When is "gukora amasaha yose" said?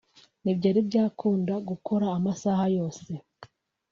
1.69-3.09